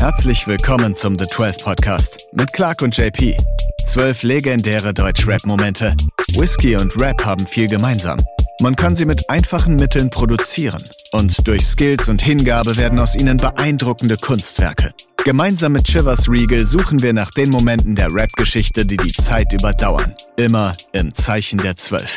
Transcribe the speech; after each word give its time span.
Herzlich 0.00 0.46
willkommen 0.46 0.94
zum 0.94 1.18
The 1.18 1.26
12 1.26 1.58
Podcast 1.58 2.26
mit 2.32 2.50
Clark 2.54 2.80
und 2.80 2.96
JP. 2.96 3.36
Zwölf 3.84 4.22
legendäre 4.22 4.94
Deutsch-Rap-Momente. 4.94 5.94
Whisky 6.38 6.74
und 6.74 6.98
Rap 6.98 7.22
haben 7.22 7.44
viel 7.44 7.68
gemeinsam. 7.68 8.18
Man 8.62 8.76
kann 8.76 8.96
sie 8.96 9.04
mit 9.04 9.28
einfachen 9.28 9.76
Mitteln 9.76 10.08
produzieren. 10.08 10.82
Und 11.12 11.46
durch 11.46 11.66
Skills 11.66 12.08
und 12.08 12.22
Hingabe 12.22 12.78
werden 12.78 12.98
aus 12.98 13.14
ihnen 13.14 13.36
beeindruckende 13.36 14.16
Kunstwerke. 14.16 14.94
Gemeinsam 15.22 15.72
mit 15.72 15.84
Chivers 15.84 16.30
Regal 16.30 16.64
suchen 16.64 17.02
wir 17.02 17.12
nach 17.12 17.30
den 17.32 17.50
Momenten 17.50 17.94
der 17.94 18.10
Rap-Geschichte, 18.10 18.86
die 18.86 18.96
die 18.96 19.12
Zeit 19.12 19.52
überdauern. 19.52 20.14
Immer 20.38 20.72
im 20.94 21.12
Zeichen 21.12 21.58
der 21.58 21.76
Zwölf. 21.76 22.16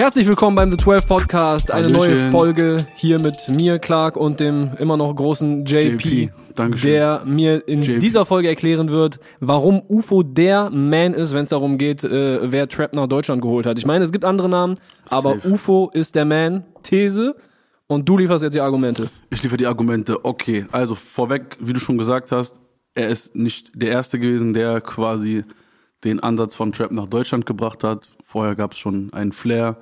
Herzlich 0.00 0.26
willkommen 0.26 0.56
beim 0.56 0.70
The 0.70 0.78
12 0.78 1.06
Podcast. 1.06 1.70
Eine 1.70 1.88
Hallöchen. 1.88 2.30
neue 2.30 2.30
Folge 2.30 2.76
hier 2.94 3.20
mit 3.20 3.50
mir, 3.54 3.78
Clark, 3.78 4.16
und 4.16 4.40
dem 4.40 4.70
immer 4.78 4.96
noch 4.96 5.14
großen 5.14 5.66
JP, 5.66 5.88
JP, 5.90 6.30
Dankeschön. 6.54 6.90
der 6.90 7.22
mir 7.26 7.68
in 7.68 7.82
JP. 7.82 7.98
dieser 7.98 8.24
Folge 8.24 8.48
erklären 8.48 8.88
wird, 8.90 9.20
warum 9.40 9.82
UFO 9.88 10.22
der 10.22 10.70
Man 10.70 11.12
ist, 11.12 11.34
wenn 11.34 11.42
es 11.42 11.50
darum 11.50 11.76
geht, 11.76 12.02
äh, 12.02 12.50
wer 12.50 12.66
Trap 12.66 12.94
nach 12.94 13.08
Deutschland 13.08 13.42
geholt 13.42 13.66
hat. 13.66 13.76
Ich 13.76 13.84
meine, 13.84 14.02
es 14.02 14.10
gibt 14.10 14.24
andere 14.24 14.48
Namen, 14.48 14.76
aber 15.10 15.34
Safe. 15.34 15.50
UFO 15.50 15.90
ist 15.92 16.14
der 16.14 16.24
Man. 16.24 16.64
These. 16.82 17.36
Und 17.86 18.08
du 18.08 18.16
lieferst 18.16 18.42
jetzt 18.42 18.54
die 18.54 18.60
Argumente. 18.62 19.10
Ich 19.28 19.42
liefere 19.42 19.58
die 19.58 19.66
Argumente. 19.66 20.24
Okay, 20.24 20.64
also 20.72 20.94
vorweg, 20.94 21.58
wie 21.60 21.74
du 21.74 21.78
schon 21.78 21.98
gesagt 21.98 22.32
hast, 22.32 22.58
er 22.94 23.08
ist 23.08 23.36
nicht 23.36 23.72
der 23.74 23.90
Erste 23.90 24.18
gewesen, 24.18 24.54
der 24.54 24.80
quasi 24.80 25.42
den 26.04 26.20
Ansatz 26.20 26.54
von 26.54 26.72
Trap 26.72 26.92
nach 26.92 27.06
Deutschland 27.06 27.46
gebracht 27.46 27.84
hat. 27.84 28.08
Vorher 28.22 28.54
gab 28.54 28.72
es 28.72 28.78
schon 28.78 29.12
einen 29.12 29.32
Flair, 29.32 29.78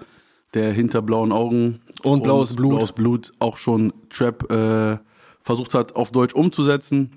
der 0.55 0.73
hinter 0.73 1.03
blauen 1.03 1.33
Augen 1.33 1.83
Und 2.03 2.23
blaues 2.23 2.55
Blut. 2.55 2.77
blaues 2.77 2.93
Blut 2.93 3.33
auch 3.39 3.57
schon 3.57 3.93
Trap 4.11 4.51
äh, 4.51 4.99
versucht 5.41 5.75
hat, 5.75 5.95
auf 5.97 6.11
Deutsch 6.11 6.35
umzusetzen. 6.35 7.11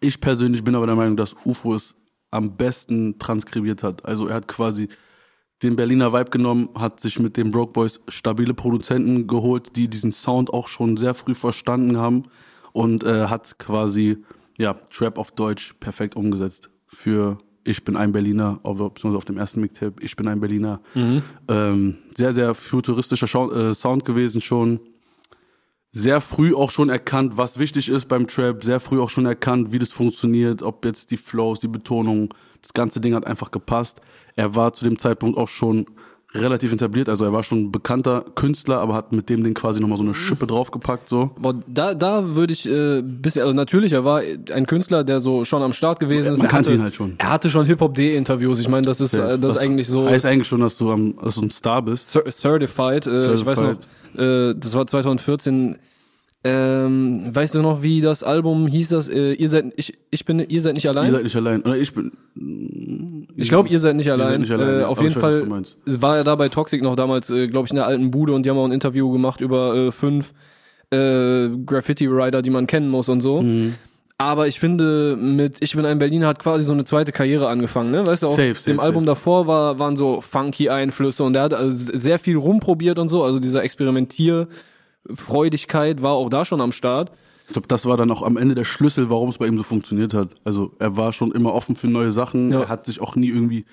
Ich 0.00 0.20
persönlich 0.20 0.64
bin 0.64 0.74
aber 0.74 0.86
der 0.86 0.96
Meinung, 0.96 1.16
dass 1.16 1.34
UFO 1.44 1.74
es 1.74 1.94
am 2.30 2.56
besten 2.56 3.18
transkribiert 3.18 3.82
hat. 3.82 4.04
Also 4.04 4.28
er 4.28 4.36
hat 4.36 4.48
quasi 4.48 4.88
den 5.62 5.76
Berliner 5.76 6.12
Vibe 6.12 6.30
genommen, 6.30 6.68
hat 6.74 7.00
sich 7.00 7.18
mit 7.18 7.36
den 7.36 7.50
Broke 7.50 7.72
Boys 7.72 8.00
stabile 8.08 8.52
Produzenten 8.52 9.26
geholt, 9.26 9.76
die 9.76 9.88
diesen 9.88 10.12
Sound 10.12 10.52
auch 10.52 10.68
schon 10.68 10.96
sehr 10.96 11.14
früh 11.14 11.34
verstanden 11.34 11.96
haben 11.96 12.24
und 12.72 13.04
äh, 13.04 13.28
hat 13.28 13.58
quasi 13.58 14.18
ja 14.58 14.74
Trap 14.74 15.18
auf 15.18 15.32
Deutsch 15.32 15.74
perfekt 15.80 16.14
umgesetzt 16.14 16.70
für 16.86 17.38
ich 17.66 17.84
bin 17.84 17.96
ein 17.96 18.12
Berliner, 18.12 18.60
beziehungsweise 18.62 19.16
auf 19.16 19.24
dem 19.24 19.38
ersten 19.38 19.60
Mixtape, 19.60 19.94
ich 20.00 20.16
bin 20.16 20.28
ein 20.28 20.40
Berliner. 20.40 20.80
Ähm, 21.48 21.98
sehr, 22.14 22.32
sehr 22.32 22.54
futuristischer 22.54 23.70
äh, 23.70 23.74
Sound 23.74 24.04
gewesen 24.04 24.40
schon. 24.40 24.80
Sehr 25.92 26.20
früh 26.20 26.54
auch 26.54 26.70
schon 26.70 26.90
erkannt, 26.90 27.38
was 27.38 27.58
wichtig 27.58 27.88
ist 27.88 28.06
beim 28.06 28.26
Trap, 28.26 28.62
sehr 28.62 28.80
früh 28.80 29.00
auch 29.00 29.08
schon 29.08 29.24
erkannt, 29.24 29.72
wie 29.72 29.78
das 29.78 29.92
funktioniert, 29.92 30.62
ob 30.62 30.84
jetzt 30.84 31.10
die 31.10 31.16
Flows, 31.16 31.60
die 31.60 31.68
Betonung, 31.68 32.34
das 32.60 32.74
ganze 32.74 33.00
Ding 33.00 33.14
hat 33.14 33.26
einfach 33.26 33.50
gepasst. 33.50 34.02
Er 34.34 34.54
war 34.54 34.74
zu 34.74 34.84
dem 34.84 34.98
Zeitpunkt 34.98 35.38
auch 35.38 35.48
schon 35.48 35.86
relativ 36.34 36.72
etabliert, 36.72 37.08
also 37.08 37.24
er 37.24 37.32
war 37.32 37.42
schon 37.42 37.62
ein 37.64 37.72
bekannter 37.72 38.24
Künstler, 38.34 38.78
aber 38.80 38.94
hat 38.94 39.12
mit 39.12 39.28
dem 39.30 39.42
Ding 39.42 39.54
quasi 39.54 39.80
nochmal 39.80 39.96
so 39.96 40.04
eine 40.04 40.14
Schippe 40.14 40.46
draufgepackt, 40.46 41.08
so. 41.08 41.30
Boah, 41.38 41.54
da, 41.66 41.94
da 41.94 42.34
würde 42.34 42.52
ich 42.52 42.68
äh, 42.68 43.00
bisschen, 43.02 43.42
also 43.42 43.54
natürlich, 43.54 43.92
er 43.92 44.04
war 44.04 44.20
ein 44.52 44.66
Künstler, 44.66 45.04
der 45.04 45.20
so 45.20 45.44
schon 45.44 45.62
am 45.62 45.72
Start 45.72 46.00
gewesen 46.00 46.32
ist. 46.32 46.38
Man 46.38 46.46
er 46.46 46.50
kannte 46.50 46.68
hatte, 46.70 46.74
ihn 46.78 46.82
halt 46.82 46.94
schon. 46.94 47.14
Er 47.18 47.30
hatte 47.30 47.48
schon 47.48 47.64
Hip-Hop-D-Interviews. 47.66 48.58
Ich 48.60 48.68
meine, 48.68 48.86
das 48.86 49.00
ist, 49.00 49.14
äh, 49.14 49.38
das, 49.38 49.54
ist 49.56 49.60
eigentlich 49.62 49.88
so. 49.88 50.08
Heißt 50.08 50.26
eigentlich 50.26 50.48
schon, 50.48 50.60
dass 50.60 50.76
du, 50.76 50.90
am, 50.92 51.14
dass 51.22 51.36
du 51.36 51.42
ein 51.42 51.50
Star 51.50 51.80
bist. 51.82 52.14
Cer- 52.14 52.30
Certified, 52.30 53.06
äh, 53.06 53.34
ich 53.34 53.46
weiß 53.46 53.60
noch, 53.60 53.76
Certified. 54.14 54.18
äh, 54.18 54.54
das 54.58 54.74
war 54.74 54.86
2014. 54.86 55.78
Ähm, 56.48 57.34
weißt 57.34 57.56
du 57.56 57.62
noch, 57.62 57.82
wie 57.82 58.00
das 58.00 58.22
Album 58.22 58.68
hieß? 58.68 58.90
Das 58.90 59.08
äh, 59.08 59.32
ihr 59.32 59.48
seid 59.48 59.72
ich 59.74 59.98
ich 60.12 60.24
bin 60.24 60.38
ihr 60.38 60.62
seid 60.62 60.76
nicht 60.76 60.88
allein. 60.88 61.06
Ihr 61.06 61.12
seid 61.12 61.24
nicht 61.24 61.36
allein. 61.36 61.62
Oder 61.62 61.76
ich 61.76 61.92
bin. 61.92 62.12
ich 63.34 63.48
glaube, 63.48 63.68
ihr 63.68 63.80
seid 63.80 63.96
nicht 63.96 64.12
allein. 64.12 64.28
seid 64.28 64.40
nicht 64.40 64.52
allein, 64.52 64.80
äh, 64.80 64.84
auf 64.84 65.02
jeden 65.02 65.18
Fall 65.18 65.64
war 65.86 66.18
er 66.18 66.22
da 66.22 66.36
bei 66.36 66.48
Toxic 66.48 66.82
noch 66.82 66.94
damals, 66.94 67.30
äh, 67.30 67.48
glaube 67.48 67.66
ich, 67.66 67.72
in 67.72 67.76
der 67.76 67.88
alten 67.88 68.12
Bude 68.12 68.32
und 68.32 68.46
die 68.46 68.50
haben 68.50 68.58
auch 68.58 68.64
ein 68.64 68.70
Interview 68.70 69.10
gemacht 69.10 69.40
über 69.40 69.74
äh, 69.74 69.92
fünf 69.92 70.34
äh, 70.90 71.48
Graffiti-Writer, 71.48 72.42
die 72.42 72.50
man 72.50 72.68
kennen 72.68 72.90
muss 72.90 73.08
und 73.08 73.22
so. 73.22 73.42
Mhm. 73.42 73.74
Aber 74.18 74.46
ich 74.46 74.60
finde, 74.60 75.16
mit 75.20 75.56
Ich 75.60 75.74
bin 75.74 75.84
ein 75.84 75.98
Berliner 75.98 76.28
hat 76.28 76.38
quasi 76.38 76.64
so 76.64 76.72
eine 76.72 76.84
zweite 76.84 77.10
Karriere 77.10 77.48
angefangen, 77.48 77.90
ne? 77.90 78.06
Weißt 78.06 78.22
du, 78.22 78.28
auf 78.28 78.36
Safe, 78.36 78.54
safe, 78.54 78.70
dem 78.70 78.78
Album 78.78 79.04
safe. 79.04 79.16
davor 79.16 79.46
war, 79.48 79.80
waren 79.80 79.96
so 79.96 80.20
funky 80.20 80.68
Einflüsse 80.68 81.24
und 81.24 81.34
er 81.34 81.42
hat 81.42 81.54
also 81.54 81.76
sehr 81.98 82.20
viel 82.20 82.36
rumprobiert 82.36 83.00
und 83.00 83.08
so, 83.08 83.24
also 83.24 83.40
dieser 83.40 83.64
Experimentierfreudigkeit 85.08 86.02
war 86.02 86.12
auch 86.12 86.28
da 86.28 86.44
schon 86.44 86.60
am 86.60 86.72
Start. 86.72 87.12
Ich 87.46 87.52
glaube, 87.52 87.68
das 87.68 87.86
war 87.86 87.96
dann 87.96 88.10
auch 88.10 88.22
am 88.22 88.36
Ende 88.36 88.54
der 88.54 88.64
Schlüssel, 88.64 89.08
warum 89.08 89.28
es 89.28 89.38
bei 89.38 89.46
ihm 89.46 89.56
so 89.56 89.62
funktioniert 89.62 90.14
hat. 90.14 90.30
Also 90.44 90.72
er 90.78 90.96
war 90.96 91.12
schon 91.12 91.32
immer 91.32 91.54
offen 91.54 91.76
für 91.76 91.86
neue 91.86 92.10
Sachen. 92.10 92.50
Ja. 92.50 92.62
Er 92.62 92.68
hat 92.68 92.86
sich 92.86 93.00
auch 93.00 93.14
nie 93.14 93.28
irgendwie 93.28 93.64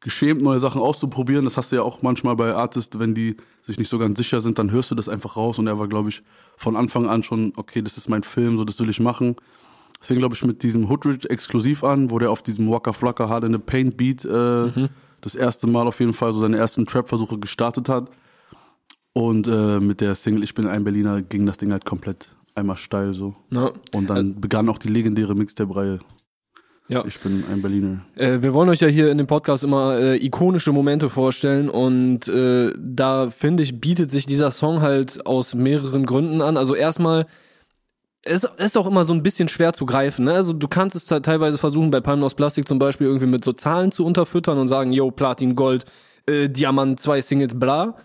geschämt, 0.00 0.42
neue 0.42 0.58
Sachen 0.58 0.80
auszuprobieren. 0.80 1.44
Das 1.44 1.56
hast 1.56 1.70
du 1.70 1.76
ja 1.76 1.82
auch 1.82 2.02
manchmal 2.02 2.34
bei 2.34 2.54
Artists, 2.54 2.98
wenn 2.98 3.14
die 3.14 3.36
sich 3.62 3.78
nicht 3.78 3.88
so 3.88 3.98
ganz 3.98 4.18
sicher 4.18 4.40
sind, 4.40 4.58
dann 4.58 4.70
hörst 4.72 4.90
du 4.90 4.94
das 4.94 5.08
einfach 5.08 5.36
raus. 5.36 5.58
Und 5.58 5.66
er 5.66 5.78
war, 5.78 5.86
glaube 5.86 6.08
ich, 6.08 6.22
von 6.56 6.74
Anfang 6.74 7.08
an 7.08 7.22
schon, 7.22 7.52
okay, 7.56 7.82
das 7.82 7.96
ist 7.96 8.08
mein 8.08 8.24
Film, 8.24 8.58
so 8.58 8.64
das 8.64 8.80
will 8.80 8.88
ich 8.88 8.98
machen. 8.98 9.36
Das 9.98 10.08
fing, 10.08 10.18
glaube 10.18 10.34
ich, 10.34 10.44
mit 10.44 10.62
diesem 10.62 10.88
Hoodridge 10.88 11.28
exklusiv 11.28 11.84
an, 11.84 12.10
wo 12.10 12.18
der 12.18 12.30
auf 12.30 12.42
diesem 12.42 12.70
Waka 12.70 12.92
Flocka 12.92 13.28
Hard 13.28 13.44
in 13.44 13.52
the 13.52 13.58
Paint 13.58 13.96
Beat 13.96 14.24
äh, 14.24 14.88
das 15.20 15.34
erste 15.34 15.66
Mal 15.66 15.86
auf 15.86 16.00
jeden 16.00 16.14
Fall 16.14 16.32
so 16.32 16.40
seine 16.40 16.56
ersten 16.56 16.86
Trap-Versuche 16.86 17.38
gestartet 17.38 17.88
hat. 17.88 18.10
Und 19.12 19.48
äh, 19.48 19.80
mit 19.80 20.00
der 20.00 20.14
Single 20.14 20.44
Ich 20.44 20.54
bin 20.54 20.66
ein 20.66 20.84
Berliner 20.84 21.22
ging 21.22 21.46
das 21.46 21.58
Ding 21.58 21.72
halt 21.72 21.84
komplett 21.84 22.36
einmal 22.54 22.76
steil 22.76 23.12
so. 23.12 23.34
Ne? 23.50 23.72
Und 23.94 24.10
dann 24.10 24.40
begann 24.40 24.68
auch 24.68 24.78
die 24.78 24.88
legendäre 24.88 25.34
Mixtape-Reihe. 25.34 26.00
Ja. 26.88 27.04
Ich 27.06 27.20
bin 27.20 27.44
ein 27.50 27.62
Berliner. 27.62 28.04
Äh, 28.16 28.42
wir 28.42 28.52
wollen 28.52 28.68
euch 28.68 28.80
ja 28.80 28.88
hier 28.88 29.12
in 29.12 29.18
dem 29.18 29.28
Podcast 29.28 29.62
immer 29.62 29.96
äh, 29.98 30.24
ikonische 30.24 30.72
Momente 30.72 31.08
vorstellen 31.08 31.68
und 31.68 32.26
äh, 32.26 32.72
da 32.76 33.30
finde 33.30 33.62
ich, 33.62 33.80
bietet 33.80 34.10
sich 34.10 34.26
dieser 34.26 34.50
Song 34.50 34.80
halt 34.80 35.24
aus 35.24 35.54
mehreren 35.54 36.04
Gründen 36.04 36.40
an. 36.40 36.56
Also 36.56 36.74
erstmal, 36.74 37.26
es 38.24 38.42
ist 38.58 38.76
auch 38.76 38.88
immer 38.88 39.04
so 39.04 39.12
ein 39.12 39.22
bisschen 39.22 39.48
schwer 39.48 39.72
zu 39.72 39.86
greifen. 39.86 40.24
Ne? 40.24 40.32
Also 40.32 40.52
du 40.52 40.66
kannst 40.66 40.96
es 40.96 41.06
teilweise 41.06 41.58
versuchen, 41.58 41.92
bei 41.92 42.00
Palmen 42.00 42.24
aus 42.24 42.34
Plastik 42.34 42.66
zum 42.66 42.80
Beispiel 42.80 43.06
irgendwie 43.06 43.26
mit 43.26 43.44
so 43.44 43.52
Zahlen 43.52 43.92
zu 43.92 44.04
unterfüttern 44.04 44.58
und 44.58 44.66
sagen, 44.66 44.92
yo, 44.92 45.12
Platin, 45.12 45.54
Gold, 45.54 45.84
äh, 46.26 46.48
Diamant, 46.48 47.00
zwei 47.00 47.20
Singles, 47.20 47.58
bla. 47.58 47.96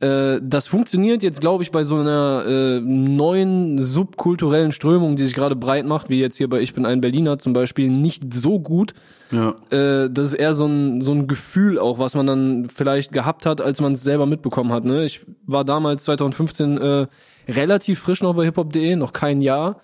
Äh, 0.00 0.40
das 0.42 0.66
funktioniert 0.66 1.22
jetzt, 1.22 1.40
glaube 1.40 1.62
ich, 1.62 1.70
bei 1.70 1.84
so 1.84 1.96
einer 1.96 2.44
äh, 2.46 2.80
neuen 2.80 3.78
subkulturellen 3.78 4.72
Strömung, 4.72 5.16
die 5.16 5.24
sich 5.24 5.34
gerade 5.34 5.56
breit 5.56 5.86
macht, 5.86 6.08
wie 6.08 6.18
jetzt 6.18 6.36
hier 6.36 6.48
bei 6.48 6.60
Ich 6.60 6.74
bin 6.74 6.86
ein 6.86 7.00
Berliner 7.00 7.38
zum 7.38 7.52
Beispiel, 7.52 7.90
nicht 7.90 8.32
so 8.32 8.60
gut. 8.60 8.94
Ja. 9.30 9.54
Äh, 9.70 10.10
das 10.10 10.26
ist 10.26 10.34
eher 10.34 10.54
so 10.54 10.66
ein, 10.66 11.00
so 11.00 11.12
ein 11.12 11.26
Gefühl 11.26 11.78
auch, 11.78 11.98
was 11.98 12.14
man 12.14 12.26
dann 12.26 12.68
vielleicht 12.74 13.12
gehabt 13.12 13.46
hat, 13.46 13.60
als 13.60 13.80
man 13.80 13.92
es 13.92 14.02
selber 14.02 14.26
mitbekommen 14.26 14.72
hat. 14.72 14.84
Ne? 14.84 15.04
Ich 15.04 15.20
war 15.46 15.64
damals 15.64 16.04
2015 16.04 16.78
äh, 16.78 17.06
relativ 17.48 18.00
frisch 18.00 18.22
noch 18.22 18.34
bei 18.34 18.44
hiphop.de, 18.44 18.96
noch 18.96 19.12
kein 19.12 19.40
Jahr. 19.40 19.80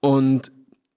Und 0.00 0.50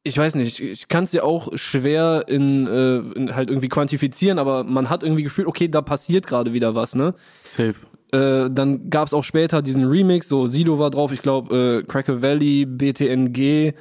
ich 0.05 0.17
weiß 0.17 0.35
nicht, 0.35 0.59
ich 0.59 0.87
kann 0.87 1.03
es 1.03 1.13
ja 1.13 1.23
auch 1.23 1.49
schwer 1.55 2.25
in, 2.27 2.67
äh, 2.67 2.97
in 3.17 3.35
halt 3.35 3.49
irgendwie 3.49 3.69
quantifizieren, 3.69 4.37
aber 4.37 4.63
man 4.63 4.89
hat 4.89 5.01
irgendwie 5.01 5.23
gefühlt, 5.23 5.47
okay, 5.47 5.67
da 5.67 5.81
passiert 5.81 6.27
gerade 6.27 6.53
wieder 6.53 6.75
was, 6.75 6.93
ne? 6.93 7.15
Safe. 7.43 7.73
Äh, 8.11 8.51
dann 8.51 8.91
gab 8.91 9.07
es 9.07 9.15
auch 9.15 9.23
später 9.23 9.63
diesen 9.63 9.85
Remix, 9.85 10.29
so 10.29 10.45
Sido 10.45 10.77
war 10.77 10.91
drauf, 10.91 11.11
ich 11.11 11.23
glaube, 11.23 11.83
äh, 11.83 11.83
Cracker 11.83 12.21
Valley, 12.21 12.67
BTNG 12.67 13.73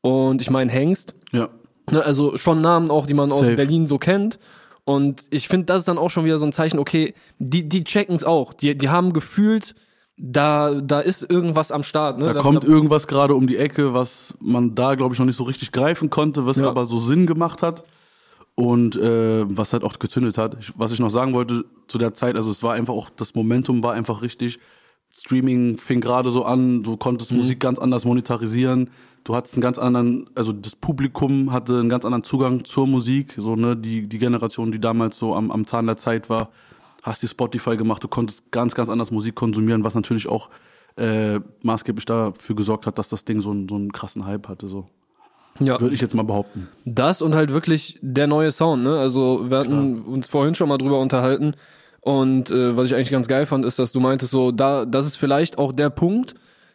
und 0.00 0.42
ich 0.42 0.50
meine 0.50 0.70
Hengst. 0.72 1.14
Ja. 1.30 1.48
Ne, 1.90 2.04
also 2.04 2.36
schon 2.36 2.60
Namen 2.60 2.90
auch, 2.90 3.06
die 3.06 3.14
man 3.14 3.30
aus 3.30 3.46
Safe. 3.46 3.54
Berlin 3.54 3.86
so 3.86 3.98
kennt. 3.98 4.40
Und 4.84 5.22
ich 5.30 5.46
finde, 5.46 5.66
das 5.66 5.80
ist 5.80 5.88
dann 5.88 5.98
auch 5.98 6.10
schon 6.10 6.24
wieder 6.24 6.38
so 6.38 6.46
ein 6.46 6.52
Zeichen, 6.52 6.80
okay, 6.80 7.14
die, 7.38 7.68
die 7.68 7.84
checken's 7.84 8.24
auch. 8.24 8.52
Die, 8.52 8.76
die 8.76 8.88
haben 8.88 9.12
gefühlt, 9.12 9.76
da, 10.18 10.74
da 10.80 11.00
ist 11.00 11.30
irgendwas 11.30 11.70
am 11.70 11.82
Start. 11.82 12.18
Ne? 12.18 12.32
Da, 12.34 12.40
kommt 12.40 12.64
irgendwas 12.64 13.06
gerade 13.06 13.34
um 13.34 13.46
die 13.46 13.56
Ecke, 13.56 13.94
was 13.94 14.34
man 14.40 14.74
da, 14.74 14.96
glaube 14.96 15.14
ich, 15.14 15.18
noch 15.18 15.26
nicht 15.26 15.36
so 15.36 15.44
richtig 15.44 15.70
greifen 15.72 16.10
konnte, 16.10 16.44
was 16.44 16.58
Ja. 16.58 16.68
aber 16.68 16.86
so 16.86 16.98
Sinn 16.98 17.26
gemacht 17.26 17.62
hat. 17.62 17.84
Und 18.56 18.96
äh, 18.96 19.44
was 19.48 19.72
halt 19.72 19.84
auch 19.84 19.96
gezündet 20.00 20.36
hat. 20.36 20.56
Ich, 20.58 20.72
was 20.76 20.90
ich 20.90 20.98
noch 20.98 21.10
sagen 21.10 21.32
wollte 21.32 21.64
zu 21.86 21.96
der 21.96 22.12
Zeit, 22.12 22.34
also 22.34 22.50
es 22.50 22.64
war 22.64 22.74
einfach 22.74 22.92
auch, 22.92 23.08
das 23.08 23.36
Momentum 23.36 23.84
war 23.84 23.92
einfach 23.94 24.20
richtig. 24.20 24.58
Streaming 25.14 25.78
fing 25.78 26.00
gerade 26.00 26.30
so 26.30 26.44
an, 26.44 26.82
du 26.82 26.96
konntest 26.96 27.30
Musik 27.30 27.60
ganz 27.60 27.78
anders 27.78 28.04
monetarisieren. 28.04 28.90
Du 29.22 29.36
hattest 29.36 29.54
einen 29.54 29.62
ganz 29.62 29.78
anderen, 29.78 30.28
also 30.34 30.52
das 30.52 30.74
Publikum 30.74 31.52
hatte 31.52 31.78
einen 31.78 31.88
ganz 31.88 32.04
anderen 32.04 32.24
Zugang 32.24 32.64
zur 32.64 32.88
Musik. 32.88 33.34
So, 33.36 33.54
ne, 33.54 33.76
die, 33.76 34.08
die 34.08 34.18
Generation, 34.18 34.72
die 34.72 34.80
damals 34.80 35.18
so 35.18 35.36
am, 35.36 35.52
am 35.52 35.64
Zahn 35.64 35.86
der 35.86 35.96
Zeit 35.96 36.28
war, 36.28 36.48
hast 37.02 37.22
die 37.22 37.28
Spotify 37.28 37.76
gemacht, 37.76 38.02
du 38.04 38.08
konntest 38.08 38.50
ganz, 38.50 38.74
ganz 38.74 38.88
anders 38.88 39.10
Musik 39.10 39.34
konsumieren, 39.34 39.84
was 39.84 39.94
natürlich 39.94 40.28
auch 40.28 40.50
äh, 40.96 41.38
maßgeblich 41.62 42.04
dafür 42.06 42.56
gesorgt 42.56 42.86
hat, 42.86 42.98
dass 42.98 43.08
das 43.08 43.24
Ding 43.24 43.40
so 43.40 43.50
einen, 43.50 43.68
so 43.68 43.76
einen 43.76 43.92
krassen 43.92 44.26
Hype 44.26 44.48
hatte. 44.48 44.66
So. 44.66 44.86
ja. 45.60 45.80
Würde 45.80 45.94
ich 45.94 46.00
jetzt 46.00 46.14
mal 46.14 46.24
behaupten. 46.24 46.68
Das 46.84 47.22
und 47.22 47.34
halt 47.34 47.52
wirklich 47.52 47.98
der 48.02 48.26
neue 48.26 48.50
Sound, 48.50 48.82
ne? 48.82 48.98
Also 48.98 49.48
wir 49.48 49.58
hatten 49.58 50.02
uns 50.02 50.26
vorhin 50.26 50.54
schon 50.54 50.68
mal 50.68 50.78
drüber 50.78 50.98
unterhalten. 50.98 51.54
Und 52.00 52.50
äh, 52.50 52.76
was 52.76 52.86
ich 52.86 52.94
eigentlich 52.94 53.10
ganz 53.10 53.28
geil 53.28 53.46
fand, 53.46 53.64
ist, 53.64 53.78
dass 53.78 53.92
du 53.92 54.00
meintest, 54.00 54.32
so, 54.32 54.50
da, 54.50 54.84
das 54.86 55.06
ist 55.06 55.16
vielleicht 55.16 55.58
auch 55.58 55.72
der 55.72 55.90
Punkt, 55.90 56.34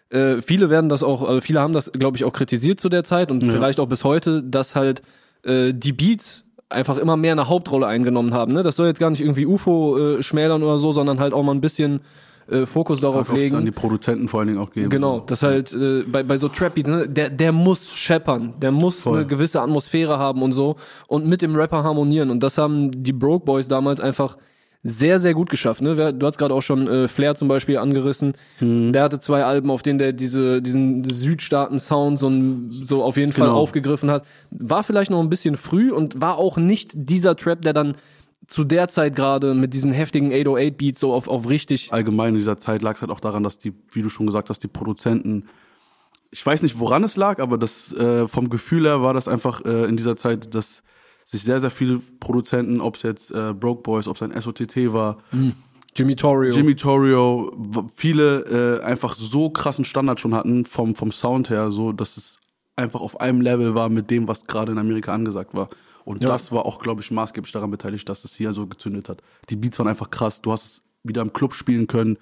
Äh, 0.09 0.43
viele 0.43 0.69
werden 0.69 0.89
das 0.89 1.01
auch, 1.01 1.27
äh, 1.27 1.41
viele 1.41 1.59
haben 1.59 1.73
das, 1.73 1.91
glaube 1.91 2.17
ich, 2.17 2.23
auch 2.23 2.33
kritisiert 2.33 2.79
zu 2.79 2.87
der 2.87 3.03
Zeit 3.03 3.31
und 3.31 3.41
Ja. 3.41 3.51
vielleicht 3.51 3.79
auch 3.79 3.87
bis 3.87 4.03
heute, 4.03 4.43
dass 4.43 4.75
halt 4.75 5.01
äh, 5.43 5.73
die 5.73 5.91
Beats 5.91 6.43
einfach 6.69 6.97
immer 6.97 7.17
mehr 7.17 7.33
eine 7.33 7.49
Hauptrolle 7.49 7.87
eingenommen 7.87 8.33
haben. 8.33 8.53
Ne? 8.53 8.63
Das 8.63 8.75
soll 8.75 8.87
jetzt 8.87 8.99
gar 8.99 9.09
nicht 9.09 9.21
irgendwie 9.21 9.45
UFO 9.45 9.97
äh, 9.97 10.23
schmälern 10.23 10.63
oder 10.63 10.77
so, 10.79 10.91
sondern 10.91 11.19
halt 11.19 11.33
auch 11.33 11.43
mal 11.43 11.53
ein 11.53 11.61
bisschen 11.61 12.01
äh, 12.49 12.65
Fokus 12.65 12.99
darauf 13.01 13.29
Oft 13.29 13.39
legen. 13.39 13.55
an 13.55 13.65
die 13.65 13.71
Produzenten 13.71 14.27
vor 14.27 14.39
allen 14.41 14.47
Dingen 14.49 14.59
auch 14.59 14.71
geben. 14.71 14.89
Genau, 14.89 15.21
das 15.21 15.43
halt 15.43 15.71
äh, 15.73 16.03
bei, 16.03 16.23
bei 16.23 16.37
so 16.37 16.49
Trap 16.49 16.75
Beats, 16.75 16.89
ne, 16.89 17.07
der, 17.07 17.29
der 17.29 17.51
muss 17.51 17.93
scheppern, 17.93 18.53
der 18.61 18.71
muss 18.71 19.01
Voll. 19.01 19.19
eine 19.19 19.27
gewisse 19.27 19.61
Atmosphäre 19.61 20.17
haben 20.17 20.41
und 20.41 20.51
so 20.51 20.75
und 21.07 21.25
mit 21.25 21.41
dem 21.41 21.55
Rapper 21.55 21.83
harmonieren 21.83 22.29
und 22.29 22.43
das 22.43 22.57
haben 22.57 22.91
die 22.91 23.13
Broke 23.13 23.45
Boys 23.45 23.67
damals 23.67 24.01
einfach 24.01 24.37
sehr, 24.85 25.19
sehr 25.19 25.33
gut 25.33 25.49
geschafft. 25.49 25.81
Ne? 25.81 26.13
Du 26.13 26.25
hast 26.27 26.37
gerade 26.37 26.53
auch 26.53 26.61
schon 26.61 26.87
äh, 26.89 27.07
Flair 27.07 27.35
zum 27.35 27.47
Beispiel 27.47 27.77
angerissen. 27.77 28.33
Mhm. 28.59 28.91
Der 28.91 29.03
hatte 29.03 29.19
zwei 29.19 29.45
Alben, 29.45 29.71
auf 29.71 29.81
denen 29.81 29.97
der 29.97 30.11
diese, 30.11 30.61
diesen 30.61 31.03
Südstaaten-Sound 31.05 32.19
so, 32.19 32.27
ein- 32.29 32.67
so 32.71 33.01
auf 33.03 33.15
jeden 33.17 33.31
Fall 33.31 33.47
Genau. 33.47 33.57
aufgegriffen 33.59 34.11
hat. 34.11 34.25
War 34.51 34.83
vielleicht 34.83 35.09
noch 35.09 35.21
ein 35.21 35.29
bisschen 35.29 35.55
früh 35.57 35.91
und 35.91 36.21
war 36.21 36.37
auch 36.37 36.57
nicht 36.57 36.91
dieser 36.95 37.35
Trap, 37.37 37.61
der 37.61 37.71
dann 37.73 37.95
zu 38.47 38.65
der 38.65 38.89
Zeit 38.89 39.15
gerade 39.15 39.53
mit 39.53 39.73
diesen 39.73 39.93
heftigen 39.93 40.31
808-Beats 40.33 40.99
so 40.99 41.13
auf, 41.13 41.29
auf 41.29 41.47
richtig 41.47 41.93
allgemein 41.93 42.29
in 42.29 42.35
dieser 42.35 42.57
Zeit 42.57 42.81
lag 42.81 42.95
es 42.95 43.01
halt 43.01 43.09
auch 43.11 43.21
daran, 43.21 43.41
dass 43.41 43.57
die, 43.57 43.71
wie 43.93 44.01
du 44.01 44.09
schon 44.09 44.25
gesagt 44.25 44.49
hast, 44.49 44.61
die 44.63 44.67
Produzenten, 44.67 45.45
ich 46.29 46.45
weiß 46.45 46.61
nicht, 46.61 46.77
woran 46.77 47.05
es 47.05 47.15
lag, 47.15 47.39
aber 47.39 47.57
das 47.57 47.93
äh, 47.93 48.27
vom 48.27 48.49
Gefühl 48.49 48.83
her 48.85 49.01
war 49.01 49.13
das 49.13 49.29
einfach 49.29 49.63
äh, 49.63 49.85
in 49.85 49.95
dieser 49.95 50.17
Zeit, 50.17 50.53
dass 50.55 50.83
sich 51.33 51.43
sehr, 51.43 51.59
sehr 51.59 51.69
viele 51.71 51.99
Produzenten, 52.19 52.79
ob 52.79 52.95
es 52.95 53.01
jetzt 53.03 53.31
äh, 53.31 53.53
Broke 53.53 53.81
Boys, 53.81 54.07
ob 54.07 54.15
es 54.15 54.21
ein 54.21 54.39
SOTT 54.39 54.93
war, 54.93 55.17
Jimmy 55.95 56.15
Torrio. 56.15 56.53
Jimmy 56.55 56.75
Torrio, 56.75 57.51
viele 57.95 58.79
äh, 58.81 58.83
einfach 58.83 59.15
so 59.15 59.49
krassen 59.49 59.85
Standard 59.85 60.19
schon 60.19 60.33
hatten 60.33 60.65
vom, 60.65 60.95
vom 60.95 61.11
Sound 61.11 61.49
her, 61.49 61.71
so 61.71 61.91
dass 61.91 62.17
es 62.17 62.37
einfach 62.75 63.01
auf 63.01 63.19
einem 63.21 63.41
Level 63.41 63.75
war 63.75 63.89
mit 63.89 64.09
dem, 64.09 64.27
was 64.27 64.47
gerade 64.47 64.71
in 64.71 64.77
Amerika 64.79 65.13
angesagt 65.13 65.53
war. 65.53 65.69
Und 66.05 66.21
Ja. 66.21 66.29
das 66.29 66.51
war 66.51 66.65
auch, 66.65 66.79
glaube 66.79 67.01
ich, 67.01 67.11
maßgeblich 67.11 67.51
daran 67.51 67.69
beteiligt, 67.71 68.07
dass 68.09 68.25
es 68.25 68.35
hier 68.35 68.53
so 68.53 68.65
gezündet 68.67 69.07
hat. 69.09 69.21
Die 69.49 69.55
Beats 69.55 69.77
waren 69.79 69.87
einfach 69.87 70.09
krass. 70.09 70.41
Du 70.41 70.51
hast 70.51 70.65
es 70.65 70.81
wieder 71.03 71.21
im 71.21 71.31
Club 71.33 71.53
spielen 71.53 71.85
können. 71.87 72.17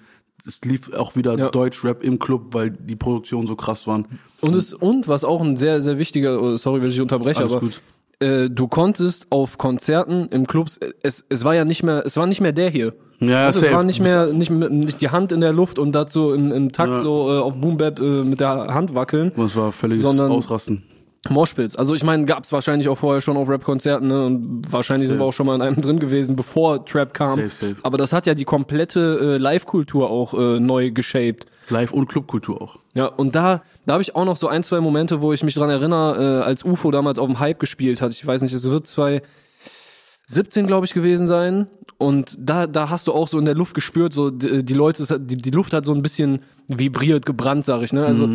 Es 0.46 0.60
lief 0.62 0.92
auch 0.92 1.16
wieder 1.16 1.38
Ja. 1.38 1.50
Deutsch-Rap 1.50 2.02
im 2.02 2.18
Club, 2.18 2.52
weil 2.52 2.70
die 2.70 2.96
Produktionen 2.96 3.46
so 3.46 3.56
krass 3.56 3.86
waren. 3.86 4.06
Und 4.40 4.54
es 4.54 4.74
und 4.74 5.08
was 5.08 5.24
auch 5.24 5.40
ein 5.40 5.56
sehr 5.56 5.80
sehr 5.80 5.98
wichtiger, 5.98 6.40
oh, 6.42 6.56
sorry, 6.56 6.82
wenn 6.82 6.90
ich 6.90 7.00
unterbreche, 7.00 7.40
Alles 7.40 7.52
aber 7.52 7.60
gut. 7.60 7.80
Äh, 8.22 8.48
du 8.50 8.68
konntest 8.68 9.26
auf 9.30 9.58
Konzerten 9.58 10.28
im 10.30 10.46
Clubs, 10.46 10.78
es 11.02 11.24
es 11.28 11.44
war 11.44 11.54
ja 11.54 11.64
nicht 11.64 11.82
mehr, 11.82 12.04
es 12.06 12.16
war 12.16 12.26
nicht 12.26 12.40
mehr 12.40 12.52
der 12.52 12.70
hier. 12.70 12.94
Ja, 13.20 13.46
also 13.46 13.60
es 13.64 13.70
war 13.72 13.84
nicht 13.84 14.00
mehr 14.00 14.26
nicht, 14.26 14.50
nicht 14.50 15.00
die 15.00 15.10
Hand 15.10 15.30
in 15.32 15.40
der 15.40 15.52
Luft 15.52 15.78
und 15.78 15.92
dazu 15.92 16.32
im, 16.32 16.50
im 16.52 16.72
Takt 16.72 16.90
Ja. 16.92 16.98
so 16.98 17.28
äh, 17.30 17.38
auf 17.40 17.54
Boom 17.60 17.76
Bap 17.76 18.00
äh, 18.00 18.02
mit 18.24 18.40
der 18.40 18.72
Hand 18.74 18.94
wackeln. 18.94 19.30
Es 19.36 19.54
war 19.56 19.70
völliges 19.72 20.02
Sondern- 20.02 20.32
Ausrasten. 20.32 20.82
Moshpits. 21.30 21.76
Also 21.76 21.94
ich 21.94 22.02
meine, 22.02 22.24
gab's 22.24 22.50
wahrscheinlich 22.50 22.88
auch 22.88 22.98
vorher 22.98 23.20
schon 23.20 23.36
auf 23.36 23.48
Rap-Konzerten, 23.48 24.08
ne? 24.08 24.26
Und 24.26 24.62
wahrscheinlich 24.72 25.06
sind 25.08 25.18
Safe. 25.18 25.24
wir 25.24 25.28
auch 25.28 25.32
schon 25.32 25.46
mal 25.46 25.54
in 25.54 25.62
einem 25.62 25.80
drin 25.80 26.00
gewesen, 26.00 26.34
bevor 26.34 26.84
Trap 26.84 27.14
kam. 27.14 27.38
Safe, 27.38 27.48
safe. 27.48 27.76
Aber 27.84 27.96
das 27.96 28.12
hat 28.12 28.26
ja 28.26 28.34
die 28.34 28.44
komplette 28.44 29.18
äh, 29.20 29.38
Live-Kultur 29.38 30.10
auch 30.10 30.34
äh, 30.34 30.58
neu 30.58 30.90
geshaped. 30.90 31.46
Live- 31.68 31.92
und 31.92 32.06
Clubkultur 32.06 32.60
auch. 32.60 32.78
Ja, 32.94 33.06
und 33.06 33.34
da, 33.34 33.62
da 33.86 33.94
habe 33.94 34.02
ich 34.02 34.14
auch 34.14 34.24
noch 34.24 34.36
so 34.36 34.48
ein, 34.48 34.62
zwei 34.62 34.80
Momente, 34.80 35.20
wo 35.20 35.32
ich 35.32 35.42
mich 35.42 35.54
dran 35.54 35.70
erinnere, 35.70 36.40
äh, 36.40 36.44
als 36.44 36.64
UFO 36.64 36.90
damals 36.90 37.18
auf 37.18 37.26
dem 37.26 37.38
Hype 37.38 37.60
gespielt 37.60 38.00
hat. 38.00 38.12
Ich 38.12 38.26
weiß 38.26 38.42
nicht, 38.42 38.52
es 38.52 38.70
wird 38.70 38.86
2017, 38.86 40.66
glaube 40.66 40.86
ich, 40.86 40.94
gewesen 40.94 41.26
sein. 41.26 41.66
Und 41.98 42.36
da, 42.38 42.66
da 42.66 42.90
hast 42.90 43.06
du 43.06 43.12
auch 43.12 43.28
so 43.28 43.38
in 43.38 43.44
der 43.44 43.54
Luft 43.54 43.74
gespürt, 43.74 44.12
so 44.12 44.30
die, 44.30 44.64
die 44.64 44.74
Leute, 44.74 45.20
die, 45.20 45.36
die 45.36 45.50
Luft 45.50 45.72
hat 45.72 45.84
so 45.84 45.94
ein 45.94 46.02
bisschen 46.02 46.40
vibriert, 46.68 47.26
gebrannt, 47.26 47.64
sag 47.64 47.82
ich. 47.82 47.92
Ne? 47.92 48.04
Also 48.04 48.28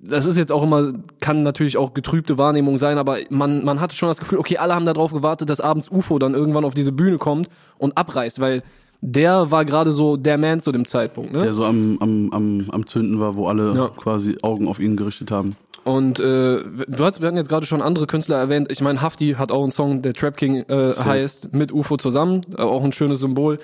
das 0.00 0.26
ist 0.26 0.36
jetzt 0.36 0.52
auch 0.52 0.62
immer, 0.62 0.92
kann 1.20 1.42
natürlich 1.42 1.76
auch 1.76 1.94
getrübte 1.94 2.38
Wahrnehmung 2.38 2.78
sein, 2.78 2.98
aber 2.98 3.18
man, 3.30 3.64
man 3.64 3.80
hatte 3.80 3.96
schon 3.96 4.08
das 4.08 4.18
Gefühl, 4.18 4.38
okay, 4.38 4.58
alle 4.58 4.74
haben 4.74 4.84
darauf 4.84 5.12
gewartet, 5.12 5.50
dass 5.50 5.60
abends 5.60 5.90
UFO 5.90 6.18
dann 6.18 6.34
irgendwann 6.34 6.64
auf 6.64 6.74
diese 6.74 6.92
Bühne 6.92 7.18
kommt 7.18 7.48
und 7.78 7.96
abreißt, 7.96 8.40
weil 8.40 8.62
der 9.00 9.50
war 9.50 9.64
gerade 9.64 9.92
so 9.92 10.16
der 10.16 10.38
Man 10.38 10.60
zu 10.60 10.72
dem 10.72 10.84
Zeitpunkt. 10.84 11.32
Ne? 11.32 11.38
Der 11.38 11.52
so 11.52 11.64
am, 11.64 11.98
am, 12.00 12.30
am, 12.32 12.70
am 12.70 12.86
Zünden 12.86 13.20
war, 13.20 13.36
wo 13.36 13.46
alle 13.48 13.74
Ja. 13.74 13.88
quasi 13.88 14.36
Augen 14.42 14.66
auf 14.68 14.80
ihn 14.80 14.96
gerichtet 14.96 15.30
haben. 15.30 15.56
Und 15.84 16.20
äh, 16.20 16.62
du 16.62 17.04
hast, 17.04 17.20
wir 17.20 17.28
hatten 17.28 17.36
jetzt 17.38 17.48
gerade 17.48 17.64
schon 17.64 17.80
andere 17.80 18.06
Künstler 18.06 18.36
erwähnt. 18.36 18.70
Ich 18.70 18.80
meine, 18.82 19.00
Hafti 19.00 19.36
hat 19.38 19.50
auch 19.50 19.62
einen 19.62 19.70
Song, 19.72 20.02
der 20.02 20.12
Trap 20.12 20.36
King 20.36 20.56
äh, 20.68 20.90
Safe. 20.90 21.08
heißt, 21.08 21.54
mit 21.54 21.72
UFO 21.72 21.96
zusammen. 21.96 22.42
Äh, 22.56 22.60
auch 22.62 22.84
ein 22.84 22.92
schönes 22.92 23.20
Symbol. 23.20 23.58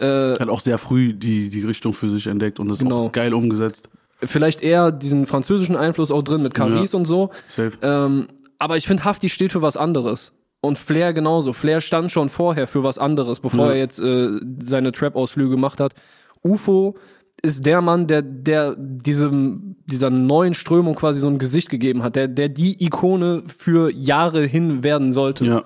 Äh, 0.00 0.06
hat 0.38 0.48
auch 0.48 0.60
sehr 0.60 0.78
früh 0.78 1.12
die, 1.12 1.50
die 1.50 1.62
Richtung 1.62 1.92
für 1.92 2.08
sich 2.08 2.26
entdeckt 2.26 2.58
und 2.58 2.68
das 2.68 2.78
Genau. 2.80 3.06
auch 3.06 3.12
geil 3.12 3.32
umgesetzt. 3.34 3.88
vielleicht 4.24 4.62
eher 4.62 4.90
diesen 4.90 5.26
französischen 5.26 5.76
Einfluss 5.76 6.10
auch 6.10 6.22
drin 6.22 6.42
mit 6.42 6.54
Caris 6.54 6.94
und 6.94 7.06
so. 7.06 7.30
Safe. 7.48 7.72
Ähm, 7.82 8.26
aber 8.58 8.76
ich 8.76 8.86
finde, 8.88 9.04
Hafti 9.04 9.28
steht 9.28 9.52
für 9.52 9.62
was 9.62 9.76
anderes. 9.76 10.32
Und 10.60 10.76
Flair 10.78 11.12
genauso. 11.12 11.52
Flair 11.52 11.80
stand 11.80 12.10
schon 12.10 12.28
vorher 12.30 12.66
für 12.66 12.82
was 12.82 12.98
anderes, 12.98 13.40
bevor 13.40 13.66
Ja. 13.66 13.72
er 13.72 13.78
jetzt 13.78 14.00
äh, 14.00 14.30
seine 14.58 14.92
Trap-Ausflüge 14.92 15.50
gemacht 15.50 15.80
hat. 15.80 15.94
UFO 16.42 16.96
ist 17.42 17.64
der 17.64 17.80
Mann, 17.80 18.08
der, 18.08 18.22
der 18.22 18.74
diesem, 18.76 19.76
dieser 19.86 20.10
neuen 20.10 20.54
Strömung 20.54 20.96
quasi 20.96 21.20
so 21.20 21.28
ein 21.28 21.38
Gesicht 21.38 21.68
gegeben 21.68 22.02
hat, 22.02 22.16
der, 22.16 22.26
der 22.26 22.48
die 22.48 22.82
Ikone 22.84 23.44
für 23.56 23.92
Jahre 23.92 24.44
hin 24.44 24.82
werden 24.82 25.12
sollte. 25.12 25.46
Ja, 25.46 25.64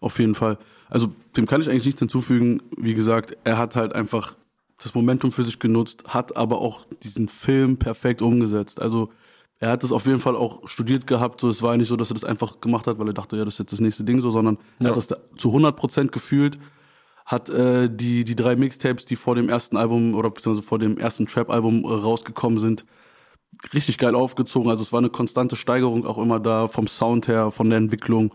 auf 0.00 0.18
jeden 0.18 0.34
Fall. 0.34 0.58
Also 0.90 1.08
dem 1.36 1.46
kann 1.46 1.62
ich 1.62 1.70
eigentlich 1.70 1.86
nichts 1.86 2.00
hinzufügen. 2.00 2.62
Wie 2.76 2.94
gesagt, 2.94 3.36
er 3.44 3.56
hat 3.56 3.74
halt 3.76 3.94
einfach 3.94 4.36
das 4.82 4.94
Momentum 4.94 5.32
für 5.32 5.42
sich 5.42 5.58
genutzt, 5.58 6.04
hat 6.08 6.36
aber 6.36 6.58
auch 6.60 6.84
diesen 7.02 7.28
Film 7.28 7.78
perfekt 7.78 8.20
umgesetzt. 8.20 8.80
Also 8.82 9.08
er 9.58 9.70
hat 9.70 9.82
das 9.82 9.92
auf 9.92 10.06
jeden 10.06 10.20
Fall 10.20 10.36
auch 10.36 10.68
studiert 10.68 11.06
gehabt. 11.06 11.40
So, 11.40 11.48
es 11.48 11.62
war 11.62 11.72
ja 11.72 11.78
nicht 11.78 11.88
so, 11.88 11.96
dass 11.96 12.10
er 12.10 12.14
das 12.14 12.24
einfach 12.24 12.60
gemacht 12.60 12.86
hat, 12.86 12.98
weil 12.98 13.08
er 13.08 13.14
dachte, 13.14 13.36
ja, 13.36 13.44
das 13.44 13.54
ist 13.54 13.58
jetzt 13.60 13.72
das 13.72 13.80
nächste 13.80 14.04
Ding 14.04 14.20
so, 14.20 14.30
sondern 14.30 14.58
Ja. 14.78 14.86
er 14.86 14.90
hat 14.90 14.96
das 14.96 15.06
da 15.06 15.16
zu 15.36 15.50
100% 15.52 16.08
gefühlt. 16.10 16.58
Hat 17.24 17.48
äh, 17.50 17.88
die, 17.90 18.24
die 18.24 18.36
drei 18.36 18.54
Mixtapes, 18.54 19.04
die 19.04 19.16
vor 19.16 19.34
dem 19.34 19.48
ersten 19.48 19.76
Album 19.76 20.14
oder 20.14 20.30
beziehungsweise 20.30 20.66
vor 20.66 20.78
dem 20.78 20.96
ersten 20.98 21.26
Trap-Album 21.26 21.84
äh, 21.84 21.88
rausgekommen 21.88 22.58
sind, 22.58 22.84
richtig 23.74 23.98
geil 23.98 24.14
aufgezogen. 24.14 24.70
Also 24.70 24.82
es 24.82 24.92
war 24.92 24.98
eine 24.98 25.08
konstante 25.10 25.56
Steigerung 25.56 26.06
auch 26.06 26.18
immer 26.18 26.38
da 26.38 26.68
vom 26.68 26.86
Sound 26.86 27.26
her, 27.26 27.50
von 27.50 27.68
der 27.70 27.78
Entwicklung. 27.78 28.32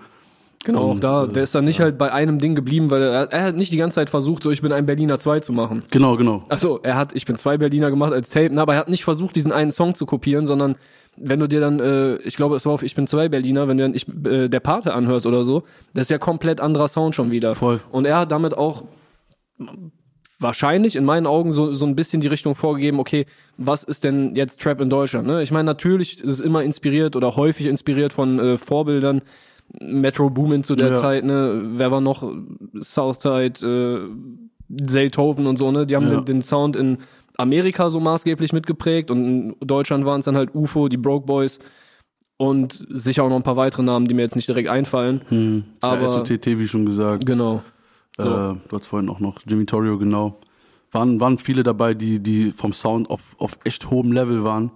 Genau, 0.63 0.79
auch 0.79 0.91
Und, 0.91 1.03
da, 1.03 1.23
äh, 1.23 1.27
der 1.29 1.43
ist 1.43 1.55
dann 1.55 1.65
nicht 1.65 1.79
halt 1.79 1.97
bei 1.97 2.11
einem 2.11 2.37
Ding 2.39 2.53
geblieben, 2.53 2.89
weil 2.91 3.01
er, 3.01 3.31
er 3.31 3.43
hat 3.45 3.55
nicht 3.55 3.71
die 3.71 3.77
ganze 3.77 3.95
Zeit 3.95 4.09
versucht, 4.09 4.43
so 4.43 4.51
ich 4.51 4.61
bin 4.61 4.71
ein 4.71 4.85
Berliner 4.85 5.17
2 5.17 5.39
zu 5.39 5.53
machen. 5.53 5.83
Genau, 5.89 6.17
genau. 6.17 6.43
Achso, 6.49 6.79
er 6.83 6.97
hat 6.97 7.15
Ich 7.15 7.25
bin 7.25 7.35
zwei 7.37 7.57
Berliner 7.57 7.89
gemacht 7.91 8.11
als 8.13 8.29
Tape, 8.29 8.59
aber 8.59 8.73
er 8.73 8.79
hat 8.81 8.89
nicht 8.89 9.03
versucht, 9.03 9.35
diesen 9.35 9.51
einen 9.51 9.71
Song 9.71 9.95
zu 9.95 10.05
kopieren, 10.05 10.45
sondern 10.45 10.75
wenn 11.23 11.39
du 11.39 11.47
dir 11.47 11.59
dann, 11.59 11.79
äh, 11.79 12.15
ich 12.17 12.35
glaube, 12.35 12.55
es 12.55 12.65
war 12.65 12.73
auf 12.73 12.83
Ich 12.83 12.95
bin 12.95 13.07
zwei 13.07 13.29
Berliner, 13.29 13.67
wenn 13.67 13.77
du 13.77 13.83
dann 13.83 13.93
ich, 13.93 14.07
äh, 14.25 14.47
der 14.49 14.59
Pate 14.59 14.93
anhörst 14.93 15.25
oder 15.25 15.43
so, 15.43 15.63
das 15.93 16.03
ist 16.03 16.11
ja 16.11 16.17
komplett 16.17 16.59
anderer 16.61 16.87
Sound 16.87 17.15
schon 17.15 17.31
wieder. 17.31 17.55
Voll. 17.55 17.79
Und 17.91 18.05
er 18.05 18.17
hat 18.19 18.31
damit 18.31 18.57
auch 18.57 18.83
wahrscheinlich 20.39 20.95
in 20.95 21.05
meinen 21.05 21.27
Augen 21.27 21.53
so, 21.53 21.73
so 21.73 21.85
ein 21.85 21.95
bisschen 21.95 22.21
die 22.21 22.27
Richtung 22.27 22.55
vorgegeben, 22.55 22.99
okay, 22.99 23.25
was 23.57 23.83
ist 23.83 24.03
denn 24.03 24.35
jetzt 24.35 24.59
Trap 24.61 24.81
in 24.81 24.89
Deutschland? 24.89 25.27
Ne? 25.27 25.43
Ich 25.43 25.51
meine, 25.51 25.65
natürlich 25.65 26.19
ist 26.19 26.31
es 26.31 26.39
immer 26.41 26.63
inspiriert 26.63 27.15
oder 27.15 27.35
häufig 27.35 27.67
inspiriert 27.67 28.13
von 28.13 28.39
äh, 28.39 28.57
Vorbildern. 28.57 29.21
Metro 29.79 30.29
Boomin 30.29 30.63
zu 30.65 30.75
der 30.75 30.89
Ja. 30.89 30.95
Zeit, 30.95 31.23
ne? 31.23 31.61
Wer 31.75 31.91
war 31.91 32.01
noch? 32.01 32.29
Southside, 32.79 33.65
äh, 33.65 34.85
Zaytoven 34.85 35.47
und 35.47 35.57
so, 35.57 35.71
ne? 35.71 35.85
Die 35.85 35.95
haben 35.95 36.09
Ja. 36.09 36.15
den, 36.17 36.25
den 36.25 36.41
Sound 36.41 36.75
in 36.75 36.97
Amerika 37.41 37.89
so 37.89 37.99
maßgeblich 37.99 38.53
mitgeprägt 38.53 39.11
und 39.11 39.17
in 39.25 39.55
Deutschland 39.61 40.05
waren 40.05 40.19
es 40.19 40.25
dann 40.25 40.35
halt 40.37 40.53
UFO, 40.55 40.87
die 40.87 40.97
Broke 40.97 41.25
Boys 41.25 41.59
und 42.37 42.85
sicher 42.89 43.23
auch 43.23 43.29
noch 43.29 43.35
ein 43.37 43.43
paar 43.43 43.57
weitere 43.57 43.83
Namen, 43.83 44.07
die 44.07 44.13
mir 44.13 44.21
jetzt 44.23 44.35
nicht 44.35 44.47
direkt 44.47 44.69
einfallen. 44.69 45.21
Hm. 45.29 45.63
Aber- 45.81 46.01
ja, 46.01 46.07
SOTT, 46.07 46.45
wie 46.57 46.67
schon 46.67 46.85
gesagt. 46.85 47.25
Genau. 47.25 47.61
Äh, 48.17 48.23
du 48.23 48.59
hast 48.71 48.87
vorhin 48.87 49.09
auch 49.09 49.19
noch 49.19 49.37
Jimmy 49.47 49.65
Torrio, 49.65 49.97
genau. 49.97 50.39
Waren, 50.91 51.19
waren 51.19 51.37
viele 51.37 51.63
dabei, 51.63 51.93
die, 51.93 52.21
die 52.21 52.51
vom 52.51 52.73
Sound 52.73 53.09
auf, 53.09 53.21
auf 53.37 53.57
echt 53.63 53.89
hohem 53.89 54.11
Level 54.11 54.43
waren. 54.43 54.71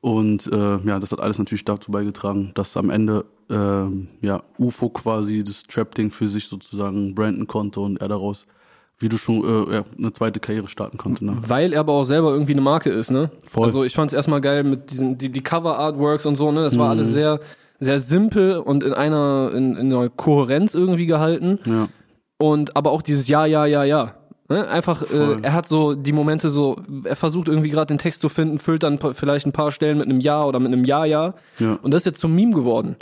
Und 0.00 0.46
äh, 0.52 0.78
ja, 0.78 0.98
das 0.98 1.12
hat 1.12 1.20
alles 1.20 1.38
natürlich 1.38 1.64
dazu 1.64 1.90
beigetragen, 1.90 2.52
dass 2.54 2.76
am 2.76 2.90
Ende 2.90 3.24
ähm, 3.48 4.08
ja, 4.22 4.42
UFO 4.58 4.88
quasi 4.88 5.44
das 5.44 5.62
Trap-Ding 5.62 6.10
für 6.10 6.26
sich 6.26 6.48
sozusagen 6.48 7.14
branden 7.14 7.46
konnte 7.46 7.80
und 7.80 8.00
er 8.00 8.08
daraus, 8.08 8.46
wie 8.98 9.08
du 9.08 9.18
schon, 9.18 9.44
äh, 9.70 9.74
ja, 9.76 9.84
eine 9.98 10.12
zweite 10.12 10.40
Karriere 10.40 10.68
starten 10.68 10.96
konnte. 10.98 11.24
Ne? 11.24 11.36
Weil 11.46 11.72
er 11.72 11.80
aber 11.80 11.92
auch 11.92 12.04
selber 12.04 12.30
irgendwie 12.30 12.52
eine 12.52 12.62
Marke 12.62 12.90
ist, 12.90 13.10
ne? 13.10 13.30
Voll. 13.46 13.64
Also 13.64 13.84
ich 13.84 13.94
fand 13.94 14.10
es 14.10 14.16
erstmal 14.16 14.40
geil 14.40 14.64
mit 14.64 14.90
diesen, 14.90 15.18
die, 15.18 15.30
die 15.30 15.42
Cover-Artworks 15.42 16.24
und 16.26 16.36
so, 16.36 16.50
ne? 16.52 16.62
Das 16.62 16.74
Mhm. 16.74 16.78
war 16.80 16.90
alles 16.90 17.12
sehr, 17.12 17.40
sehr 17.78 18.00
simpel 18.00 18.56
und 18.58 18.82
in 18.82 18.94
einer, 18.94 19.50
in, 19.54 19.76
in 19.76 19.92
einer 19.92 20.08
Kohärenz 20.08 20.74
irgendwie 20.74 21.06
gehalten. 21.06 21.58
Ja, 21.66 21.88
und 22.38 22.76
aber 22.76 22.90
auch 22.90 23.02
dieses 23.02 23.28
Ja, 23.28 23.46
ja, 23.46 23.64
ja, 23.66 23.84
ja. 23.84 24.14
Ne? 24.48 24.68
Einfach, 24.68 25.02
äh, 25.10 25.38
er 25.42 25.52
hat 25.54 25.66
so 25.66 25.94
die 25.94 26.12
Momente 26.12 26.50
so, 26.50 26.76
er 27.04 27.16
versucht 27.16 27.48
irgendwie 27.48 27.70
gerade 27.70 27.86
den 27.86 27.98
Text 27.98 28.20
zu 28.20 28.28
finden, 28.28 28.58
füllt 28.60 28.82
dann 28.82 28.98
vielleicht 29.14 29.44
ein 29.46 29.52
paar 29.52 29.72
Stellen 29.72 29.98
mit 29.98 30.06
einem 30.06 30.20
Ja 30.20 30.44
oder 30.44 30.60
mit 30.60 30.72
einem 30.72 30.84
Ja, 30.84 31.04
ja. 31.04 31.34
Ja. 31.58 31.78
Und 31.82 31.92
das 31.92 32.02
ist 32.02 32.06
jetzt 32.06 32.20
zum 32.20 32.34
Meme 32.34 32.54
geworden. 32.54 32.96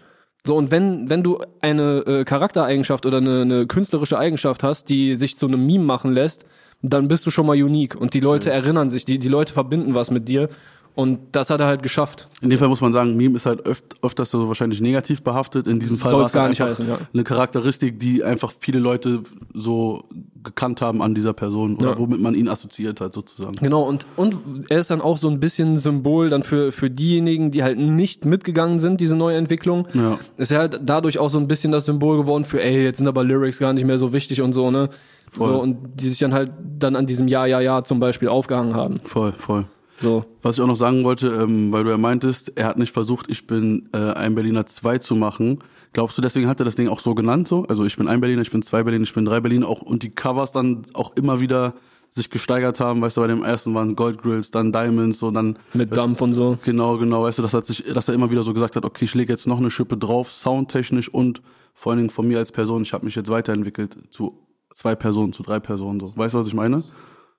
So, 0.47 0.57
und 0.57 0.71
wenn, 0.71 1.09
wenn 1.09 1.23
du 1.23 1.39
eine 1.63 2.05
äh, 2.07 2.25
Charaktereigenschaft 2.25 3.07
oder 3.07 3.17
eine, 3.17 3.43
eine 3.43 3.67
künstlerische 3.67 4.19
Eigenschaft 4.19 4.63
hast, 4.63 4.91
die 4.91 5.15
sich 5.15 5.39
zu 5.39 5.47
einem 5.47 5.65
Meme 5.65 5.85
machen 5.85 6.13
lässt, 6.13 6.45
dann 6.83 7.09
bist 7.09 7.25
du 7.25 7.31
schon 7.31 7.47
mal 7.47 7.57
unique 7.57 7.97
und 7.97 8.13
die 8.13 8.21
Leute 8.21 8.51
erinnern 8.51 8.91
sich, 8.91 9.07
die, 9.07 9.19
die 9.19 9.29
Leute 9.29 9.55
verbinden 9.55 9.95
was 9.95 10.11
mit 10.11 10.29
dir. 10.29 10.51
Und 10.97 11.19
das 11.33 11.51
hat 11.51 11.59
er 11.61 11.67
halt 11.67 11.83
geschafft. 11.83 12.29
In 12.41 12.51
dem 12.51 12.59
Fall 12.59 12.69
muss 12.69 12.81
man 12.81 12.93
sagen, 12.93 13.17
Meme 13.17 13.35
ist 13.35 13.47
halt 13.47 13.67
öft, 13.67 13.97
öfters 14.03 14.31
so 14.31 14.47
wahrscheinlich 14.47 14.81
negativ 14.81 15.23
behaftet. 15.23 15.67
In 15.67 15.81
diesem 15.81 15.99
Fall 15.99 16.13
war 16.13 16.25
es 16.25 16.33
gar 16.33 16.43
halt 16.43 16.51
nicht 16.51 16.61
einfach 16.61 16.75
heißen, 16.79 16.89
ja. 16.89 16.99
eine 17.13 17.25
Charakteristik, 17.25 17.99
die 17.99 18.23
einfach 18.23 18.53
viele 18.61 18.79
Leute 18.79 19.23
so 19.53 20.05
gekannt 20.45 20.81
haben 20.81 21.03
an 21.03 21.15
dieser 21.15 21.33
Person 21.33 21.75
oder 21.77 21.93
Ja. 21.93 21.99
womit 21.99 22.21
man 22.21 22.37
ihn 22.37 22.49
assoziiert 22.49 23.01
hat 23.01 23.13
sozusagen. 23.13 23.57
Genau, 23.57 23.83
und, 23.83 24.07
und 24.15 24.37
er 24.69 24.79
ist 24.79 24.91
dann 24.91 25.01
auch 25.01 25.19
so 25.19 25.29
ein 25.29 25.41
bisschen 25.41 25.79
Symbol 25.79 26.31
dann 26.31 26.45
für, 26.45 26.71
für 26.71 26.91
diejenigen, 26.91 27.51
die 27.51 27.65
halt 27.65 27.79
nicht 27.79 28.25
mitgegangen 28.25 28.79
sind, 28.79 29.01
diese 29.01 29.17
neue 29.17 29.37
Entwicklung. 29.37 29.89
Ja. 29.95 30.19
Ist 30.37 30.53
er 30.53 30.59
halt 30.61 30.81
dadurch 30.85 31.19
auch 31.19 31.31
so 31.31 31.39
ein 31.39 31.49
bisschen 31.49 31.73
das 31.73 31.87
Symbol 31.87 32.19
geworden 32.19 32.45
für, 32.45 32.63
ey, 32.63 32.85
jetzt 32.85 32.99
sind 32.99 33.09
aber 33.09 33.25
Lyrics 33.25 33.59
gar 33.59 33.73
nicht 33.73 33.85
mehr 33.85 33.99
so 33.99 34.13
wichtig 34.13 34.43
und 34.43 34.53
so, 34.53 34.71
ne? 34.71 34.91
Voll. 35.33 35.49
So, 35.53 35.61
und 35.61 35.79
die 36.01 36.09
sich 36.09 36.21
dann 36.21 36.33
halt 36.33 36.53
dann 36.79 36.95
an 36.95 37.07
diesem 37.07 37.27
Ja, 37.27 37.47
Ja, 37.47 37.61
Ja 37.61 37.83
zum 37.83 37.99
Beispiel 37.99 38.29
aufgehangen 38.29 38.77
haben. 38.77 39.01
Voll, 39.05 39.33
voll. 39.33 39.65
So. 39.99 40.25
Was 40.43 40.57
ich 40.57 40.63
auch 40.63 40.67
noch 40.67 40.77
sagen 40.77 41.05
wollte, 41.05 41.29
ähm, 41.29 41.73
weil 41.73 41.85
du 41.85 41.91
ja 41.91 41.99
meintest, 41.99 42.53
er 42.57 42.67
hat 42.67 42.79
nicht 42.79 42.93
versucht, 42.93 43.29
ich 43.29 43.47
bin 43.47 43.89
äh, 43.93 44.13
ein 44.13 44.35
Berliner 44.35 44.67
2 44.67 44.99
zu 44.99 45.15
machen. 45.15 45.61
Glaubst 45.93 46.19
du, 46.19 46.23
deswegen 46.23 46.49
hat 46.49 46.61
er 46.61 46.65
das 46.65 46.75
Ding 46.75 46.89
auch 46.89 47.01
so 47.01 47.15
genannt 47.15 47.47
so? 47.47 47.65
Also 47.69 47.85
ich 47.85 47.97
bin 47.97 48.09
ein 48.09 48.21
Berliner, 48.21 48.43
ich 48.43 48.51
bin 48.51 48.63
zwei 48.63 48.83
Berliner, 48.83 49.05
ich 49.05 49.15
bin 49.15 49.25
drei 49.25 49.41
Berliner 49.41 49.69
auch 49.69 49.83
und 49.83 50.03
die 50.03 50.11
Covers 50.11 50.53
dann 50.53 50.83
auch 50.95 51.15
immer 51.17 51.41
wieder 51.41 51.75
sich 52.11 52.31
gesteigert 52.31 52.79
haben, 52.79 53.03
weißt 53.03 53.17
du, 53.17 53.23
bei 53.23 53.27
dem 53.27 53.43
ersten 53.43 53.75
waren 53.75 53.97
Goldgrills, 53.97 54.53
dann 54.53 54.73
Diamonds, 54.73 55.19
so 55.19 55.33
dann 55.33 55.59
Mit 55.73 55.97
Dampf 55.97 56.21
und 56.21 56.33
so. 56.33 56.59
Genau, 56.65 56.97
genau, 56.97 57.25
weißt 57.25 57.39
du, 57.39 57.43
das 57.43 57.55
hat 57.55 57.67
sich, 57.67 57.83
dass 57.93 58.07
er 58.09 58.15
immer 58.15 58.31
wieder 58.31 58.45
so 58.45 58.55
gesagt 58.55 58.77
hat, 58.77 58.85
okay, 58.85 59.05
ich 59.05 59.15
lege 59.15 59.33
jetzt 59.33 59.49
noch 59.49 59.59
eine 59.59 59.71
Schippe 59.71 59.97
drauf, 59.97 60.31
soundtechnisch 60.31 61.09
und 61.09 61.43
vor 61.75 61.91
allen 61.91 61.99
Dingen 61.99 62.11
von 62.11 62.29
mir 62.29 62.39
als 62.39 62.53
Person, 62.53 62.83
ich 62.83 62.93
habe 62.93 63.05
mich 63.05 63.17
jetzt 63.17 63.31
weiterentwickelt 63.31 63.97
zu 64.11 64.39
zwei 64.75 64.95
Personen, 64.95 65.33
zu 65.33 65.43
drei 65.43 65.59
Personen 65.59 65.99
so. 65.99 66.13
Weißt 66.15 66.35
du, 66.35 66.39
was 66.39 66.47
ich 66.47 66.55
meine? 66.55 66.85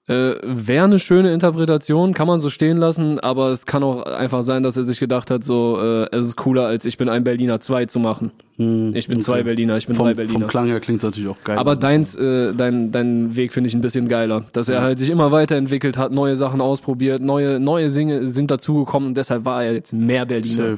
Äh, 0.08 0.36
Wäre 0.44 0.86
eine 0.86 1.00
schöne 1.00 1.34
Interpretation, 1.34 2.14
kann 2.14 2.28
man 2.28 2.40
so 2.40 2.50
stehen 2.52 2.78
lassen, 2.78 3.20
aber 3.20 3.50
es 3.50 3.66
kann 3.66 3.82
auch 3.82 4.04
einfach 4.04 4.44
sein, 4.44 4.62
dass 4.62 4.78
er 4.78 4.84
sich 4.84 5.00
gedacht 5.00 5.32
hat, 5.32 5.44
so, 5.44 5.80
äh, 5.82 6.08
es 6.16 6.28
ist 6.28 6.36
cooler, 6.36 6.68
als 6.68 6.86
ich 6.86 6.98
bin 7.00 7.10
ein 7.10 7.24
Berliner 7.24 7.60
2 7.60 7.88
zu 7.88 8.00
machen. 8.00 8.30
ich 8.58 9.08
bin 9.08 9.20
zwei 9.20 9.42
Berliner, 9.42 9.78
ich 9.78 9.88
bin 9.88 9.96
drei 9.98 10.04
Hm, 10.04 10.08
Vom, 10.10 10.16
Berliner. 10.18 10.40
vom 10.42 10.48
Klang 10.48 10.68
her 10.68 10.80
klingt 10.80 11.00
es 11.00 11.04
natürlich 11.04 11.28
auch 11.30 11.44
geil. 11.44 11.58
Aber 11.58 11.76
deins, 11.76 12.14
äh, 12.16 12.54
dein, 12.54 12.92
dein 12.92 13.36
Weg 13.36 13.52
finde 13.52 13.68
ich 13.68 13.74
ein 13.74 13.82
bisschen 13.82 14.08
geiler. 14.08 14.46
Dass 14.54 14.70
er 14.70 14.82
halt 14.82 15.00
sich 15.00 15.10
immer 15.10 15.32
weiterentwickelt 15.32 15.98
hat, 15.98 16.12
neue 16.12 16.36
Sachen 16.36 16.62
ausprobiert, 16.62 17.22
neue, 17.24 17.60
neue 17.60 17.90
Singe 17.90 18.28
sind 18.28 18.52
dazugekommen 18.52 19.10
und 19.10 19.18
deshalb 19.18 19.44
war 19.44 19.64
er 19.64 19.74
jetzt 19.74 19.92
mehr 19.92 20.26
Berliner. 20.28 20.78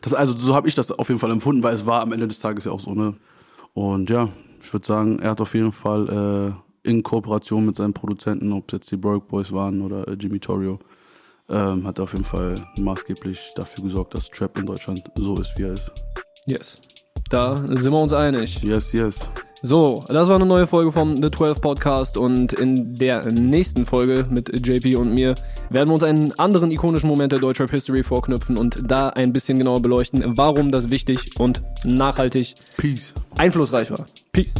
Das, 0.00 0.14
also 0.14 0.36
so 0.38 0.54
habe 0.54 0.68
ich 0.68 0.74
das 0.74 0.90
auf 0.90 1.08
jeden 1.08 1.20
Fall 1.20 1.30
empfunden, 1.32 1.62
weil 1.62 1.74
es 1.74 1.84
war 1.84 2.00
am 2.00 2.12
Ende 2.12 2.26
des 2.28 2.38
Tages 2.40 2.64
ja 2.64 2.72
auch 2.72 2.80
so, 2.80 2.92
ne? 2.92 3.14
Und 3.74 4.08
ja, 4.08 4.30
ich 4.62 4.72
würde 4.72 4.86
sagen, 4.86 5.18
er 5.18 5.30
hat 5.32 5.40
auf 5.42 5.54
jeden 5.54 5.72
Fall 5.72 6.08
äh, 6.56 6.67
in 6.82 7.02
Kooperation 7.02 7.66
mit 7.66 7.76
seinen 7.76 7.92
Produzenten, 7.92 8.52
ob 8.52 8.64
es 8.68 8.72
jetzt 8.72 8.90
die 8.90 8.96
Broke 8.96 9.26
Boys 9.26 9.52
waren 9.52 9.82
oder 9.82 10.06
äh, 10.08 10.12
Jimmy 10.12 10.38
Torrio, 10.38 10.78
ähm, 11.48 11.86
hat 11.86 11.98
er 11.98 12.04
auf 12.04 12.12
jeden 12.12 12.24
Fall 12.24 12.54
maßgeblich 12.78 13.52
dafür 13.56 13.84
gesorgt, 13.84 14.14
dass 14.14 14.28
Trap 14.28 14.58
in 14.58 14.66
Deutschland 14.66 15.02
so 15.16 15.36
ist, 15.36 15.58
wie 15.58 15.64
er 15.64 15.72
ist. 15.72 15.92
Yes. 16.46 16.80
Da 17.30 17.56
sind 17.56 17.92
wir 17.92 18.00
uns 18.00 18.12
einig. 18.12 18.62
Yes, 18.62 18.92
yes. 18.92 19.28
So, 19.60 20.04
das 20.06 20.28
war 20.28 20.36
eine 20.36 20.46
neue 20.46 20.68
Folge 20.68 20.92
vom 20.92 21.20
The 21.20 21.30
12 21.32 21.60
Podcast 21.60 22.16
und 22.16 22.52
in 22.52 22.94
der 22.94 23.32
nächsten 23.32 23.86
Folge 23.86 24.24
mit 24.30 24.64
JP 24.64 24.96
und 24.96 25.12
mir 25.14 25.34
werden 25.68 25.88
wir 25.88 25.94
uns 25.94 26.04
einen 26.04 26.38
anderen 26.38 26.70
ikonischen 26.70 27.08
Moment 27.08 27.32
der 27.32 27.40
Deutschrap 27.40 27.70
History 27.70 28.04
vorknüpfen 28.04 28.56
und 28.56 28.80
da 28.88 29.08
ein 29.08 29.32
bisschen 29.32 29.58
genauer 29.58 29.82
beleuchten, 29.82 30.22
warum 30.36 30.70
das 30.70 30.90
wichtig 30.90 31.32
und 31.40 31.62
nachhaltig 31.84 32.54
Peace. 32.76 33.14
einflussreich 33.36 33.90
war. 33.90 34.06
Peace. 34.30 34.54